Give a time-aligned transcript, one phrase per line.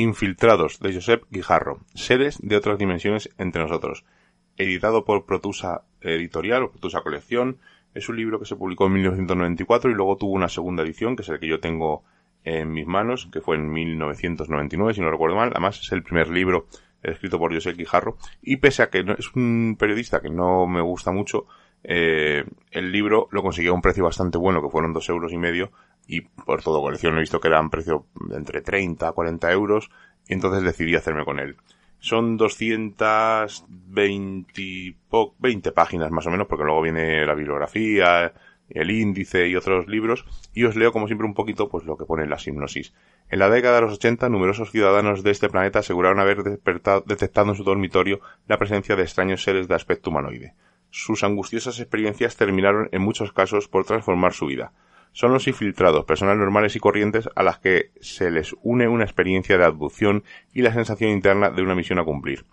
[0.00, 4.04] Infiltrados de Josep Guijarro, seres de otras dimensiones entre nosotros.
[4.56, 7.58] Editado por Protusa Editorial o Protusa Colección.
[7.94, 11.22] Es un libro que se publicó en 1994 y luego tuvo una segunda edición, que
[11.22, 12.04] es el que yo tengo
[12.44, 15.50] en mis manos, que fue en 1999, si no recuerdo mal.
[15.50, 16.68] Además, es el primer libro
[17.02, 18.18] escrito por Josep Guijarro.
[18.40, 21.48] Y pese a que es un periodista que no me gusta mucho,
[21.84, 25.38] eh, el libro lo consiguió a un precio bastante bueno, que fueron dos euros y
[25.38, 25.72] medio,
[26.06, 29.90] y por todo colección he visto que eran precio entre 30 a 40 euros
[30.26, 31.56] y entonces decidí hacerme con él.
[32.00, 34.96] Son 220
[35.38, 38.32] 20 páginas más o menos porque luego viene la bibliografía,
[38.70, 42.04] el índice y otros libros y os leo como siempre un poquito pues lo que
[42.04, 42.94] pone en la hipnosis.
[43.28, 47.56] En la década de los 80 numerosos ciudadanos de este planeta aseguraron haber detectado en
[47.56, 50.54] su dormitorio la presencia de extraños seres de aspecto humanoide.
[50.90, 54.72] Sus angustiosas experiencias terminaron en muchos casos por transformar su vida
[55.12, 59.58] son los infiltrados, personas normales y corrientes a las que se les une una experiencia
[59.58, 60.22] de abducción
[60.52, 62.44] y la sensación interna de una misión a cumplir.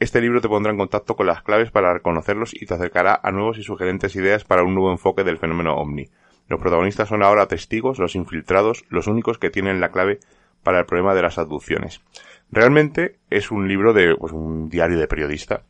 [0.00, 3.30] Este libro te pondrá en contacto con las claves para reconocerlos y te acercará a
[3.30, 6.08] nuevos y sugerentes ideas para un nuevo enfoque del fenómeno ovni.
[6.48, 10.18] Los protagonistas son ahora testigos, los infiltrados, los únicos que tienen la clave
[10.62, 12.02] para el problema de las abducciones.
[12.50, 15.62] Realmente es un libro de pues, un diario de periodista.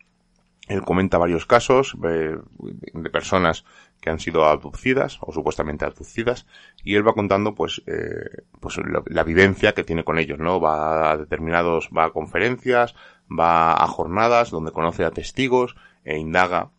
[0.68, 3.64] Él comenta varios casos de personas
[4.00, 6.46] que han sido abducidas o supuestamente abducidas
[6.82, 11.10] y él va contando pues eh, pues la, vivencia que tiene con ellos no va
[11.10, 12.94] a determinados va a conferencias
[13.30, 15.74] va a jornadas donde conoce a testigos
[16.04, 16.70] e indaga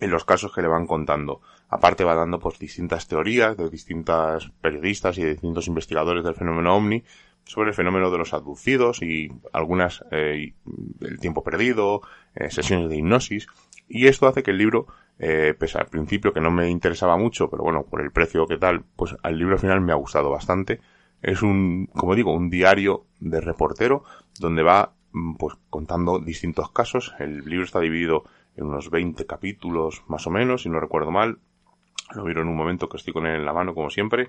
[0.00, 1.40] en los casos que le van contando.
[1.68, 6.76] Aparte va dando pues distintas teorías de distintas periodistas y de distintos investigadores del fenómeno
[6.76, 7.04] ovni
[7.48, 10.52] sobre el fenómeno de los abducidos y algunas eh,
[11.00, 12.02] el tiempo perdido
[12.34, 13.46] eh, sesiones de hipnosis
[13.88, 14.86] y esto hace que el libro
[15.18, 18.58] eh, pese al principio que no me interesaba mucho, pero bueno, por el precio que
[18.58, 20.80] tal, pues al libro final me ha gustado bastante.
[21.22, 24.04] Es un, como digo, un diario de reportero
[24.38, 27.14] donde va mm, pues contando distintos casos.
[27.18, 28.24] El libro está dividido
[28.56, 31.38] en unos 20 capítulos más o menos, si no recuerdo mal.
[32.14, 34.28] Lo miro en un momento que estoy con él en la mano, como siempre.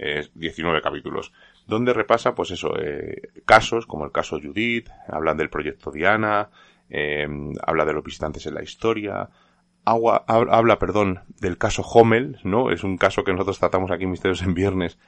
[0.00, 1.32] Es 19 capítulos.
[1.66, 6.48] Donde repasa, pues eso, eh, casos como el caso Judith, hablan del proyecto Diana,
[6.88, 7.28] eh,
[7.66, 9.28] habla de los visitantes en la historia,
[9.84, 12.70] Agua, habla, perdón, del caso Hommel, ¿no?
[12.70, 14.98] Es un caso que nosotros tratamos aquí en Misterios en Viernes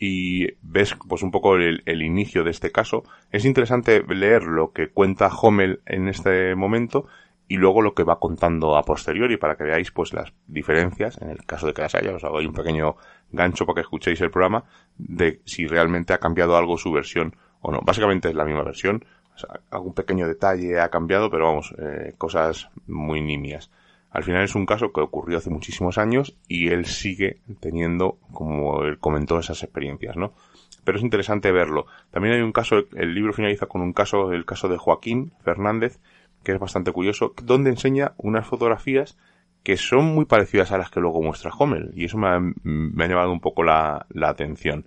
[0.00, 3.04] y ves pues un poco el, inicio de este caso.
[3.30, 7.06] Es interesante leer lo que cuenta Hommel en este momento
[7.46, 11.28] y luego lo que va contando a posteriori para que veáis pues las diferencias, en
[11.28, 12.96] el caso de que las haya, os hago ahí un pequeño
[13.32, 14.64] gancho para que escuchéis el programa,
[14.96, 17.80] de si realmente ha cambiado algo su versión o no.
[17.82, 19.04] Básicamente es la misma versión,
[19.70, 23.70] algún pequeño detalle ha cambiado, pero vamos, eh, cosas muy nimias.
[24.10, 28.82] Al final es un caso que ocurrió hace muchísimos años y él sigue teniendo, como
[28.82, 30.34] él comentó, esas experiencias, ¿no?
[30.84, 31.86] Pero es interesante verlo.
[32.10, 35.98] También hay un caso, el libro finaliza con un caso, el caso de Joaquín Fernández,
[36.42, 39.16] que es bastante curioso, donde enseña unas fotografías
[39.62, 43.04] que son muy parecidas a las que luego muestra Hommel, y eso me ha, me
[43.04, 44.86] ha llevado un poco la, la atención.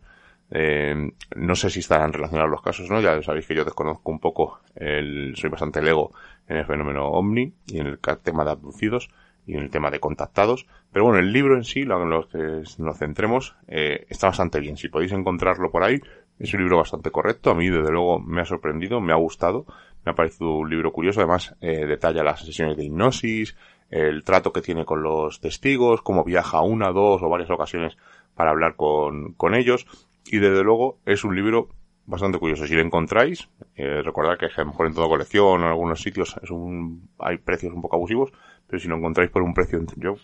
[0.51, 3.01] Eh, no sé si estarán relacionados los casos, ¿no?
[3.01, 6.11] Ya sabéis que yo desconozco un poco, el, soy bastante lego
[6.47, 9.09] en el fenómeno ovni y en el tema de abducidos
[9.47, 10.67] y en el tema de contactados.
[10.91, 14.59] Pero bueno, el libro en sí, lo en lo que nos centremos, eh, está bastante
[14.59, 14.77] bien.
[14.77, 15.99] Si podéis encontrarlo por ahí,
[16.39, 17.51] es un libro bastante correcto.
[17.51, 19.65] A mí, desde luego, me ha sorprendido, me ha gustado.
[20.05, 21.21] Me ha parecido un libro curioso.
[21.21, 23.55] Además, eh, detalla las sesiones de hipnosis,
[23.89, 27.97] el trato que tiene con los testigos, cómo viaja una, dos o varias ocasiones
[28.33, 29.85] para hablar con, con ellos
[30.25, 31.69] y desde luego es un libro
[32.05, 32.67] bastante curioso.
[32.67, 36.35] Si lo encontráis, eh, recordad que a lo mejor en toda colección en algunos sitios
[36.41, 38.31] es un, hay precios un poco abusivos,
[38.67, 40.15] pero si lo encontráis por un precio, yo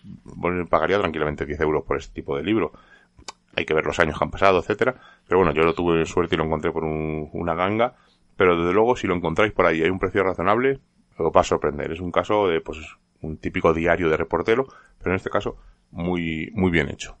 [0.68, 2.72] pagaría tranquilamente 10 euros por este tipo de libro.
[3.54, 4.96] Hay que ver los años que han pasado, etcétera.
[5.26, 7.94] Pero bueno, yo lo tuve suerte y lo encontré por una ganga.
[8.36, 10.80] Pero desde luego, si lo encontráis por ahí hay un precio razonable,
[11.18, 11.92] os va a sorprender.
[11.92, 12.78] Es un caso de, pues,
[13.22, 14.66] un típico diario de reportero,
[14.98, 15.56] pero en este caso,
[15.90, 17.16] muy, muy bien hecho.